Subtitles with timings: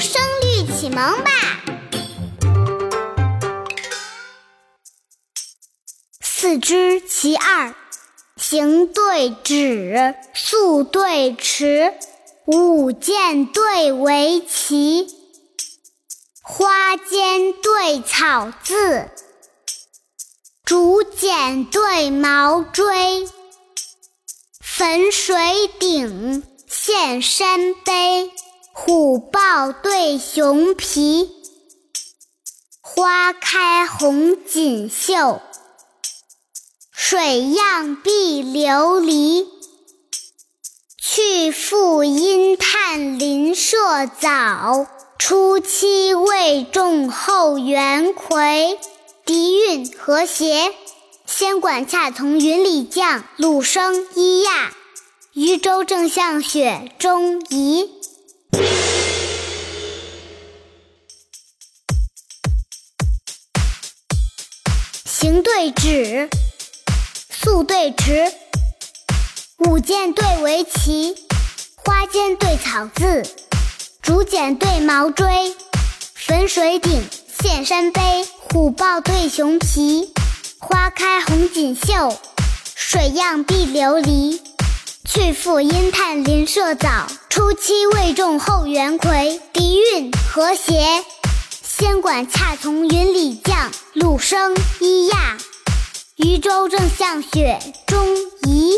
[0.00, 1.30] 声律启蒙吧。
[6.20, 7.74] 四之其二，
[8.36, 11.94] 行对止，速对迟，
[12.46, 15.08] 舞剑对围棋，
[16.42, 19.10] 花间对草字，
[20.64, 23.28] 竹简对毛锥，
[24.60, 28.30] 汾水鼎，现山碑。
[28.80, 31.32] 虎豹对熊皮，
[32.80, 35.42] 花开红锦绣，
[36.92, 39.46] 水漾碧琉璃。
[40.96, 44.86] 去复因探林舍早，
[45.18, 48.78] 初期未种后园葵。
[49.24, 50.72] 笛韵和谐，
[51.26, 54.72] 仙管恰从云里降，鲁声依亚，
[55.32, 57.97] 渔舟正向雪中移。
[65.20, 66.30] 行对止，
[67.28, 68.32] 素对迟，
[69.66, 71.12] 舞剑对围棋，
[71.74, 73.24] 花间对草字，
[74.00, 75.56] 竹简对毛锥，
[76.14, 77.02] 汾水鼎，
[77.42, 80.14] 现山碑，虎豹对熊皮，
[80.60, 82.16] 花开红锦绣，
[82.76, 84.40] 水漾碧琉璃。
[85.04, 89.40] 去复阴探林舍早，初期未种后园葵。
[89.52, 91.02] 笛韵和谐，
[91.78, 95.38] 仙管恰从云里降，鲁声咿呀，
[96.16, 98.04] 渔舟正向雪中
[98.42, 98.74] 移。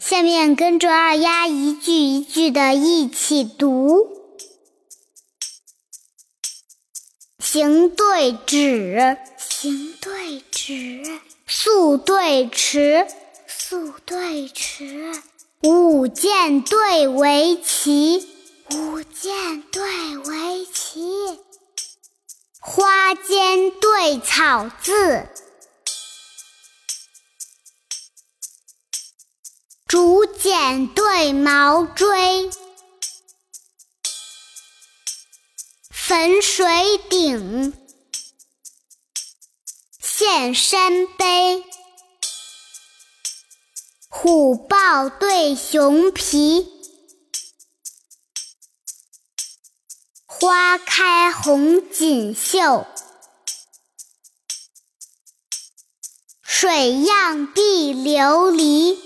[0.00, 4.08] 下面跟着二丫一句一句的一起读。
[7.38, 13.06] 行对止，行对止；速对迟，
[13.64, 15.22] 速对迟；
[15.62, 18.28] 舞剑对围棋，
[18.74, 21.38] 舞剑对围棋；
[22.58, 25.28] 花间对草字，
[29.86, 32.50] 竹简对毛锥。
[35.88, 37.72] 汾水鼎，
[40.00, 41.64] 现山碑。
[44.22, 46.68] 虎豹对熊皮，
[50.26, 52.86] 花开红锦绣。
[56.40, 58.96] 水漾碧琉璃。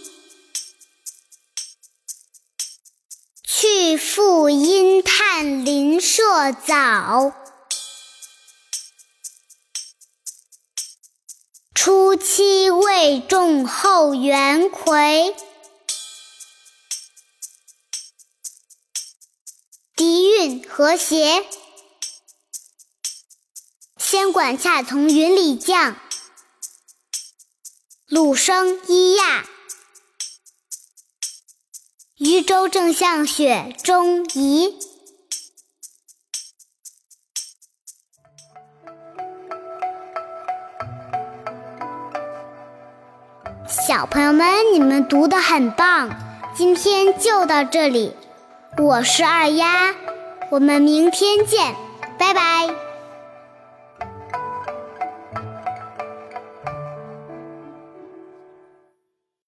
[3.42, 7.32] 去复阴探林舍早，
[11.86, 15.36] 初期未种后园葵。
[19.94, 21.46] 笛韵和谐，
[23.98, 25.96] 仙管恰从云里降，
[28.08, 29.48] 鲁声依亚。
[32.16, 34.76] 渔舟正向雪中移。
[43.68, 46.08] 小朋友们，你们读的很棒，
[46.54, 48.14] 今天就到这里。
[48.78, 49.92] 我是二丫，
[50.50, 51.74] 我们明天见，
[52.16, 52.85] 拜拜。